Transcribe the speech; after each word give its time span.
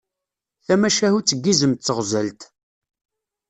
Tamacahut 0.65 1.33
n 1.35 1.39
yizem 1.45 1.73
d 1.75 1.81
teɣzalt. 1.81 2.41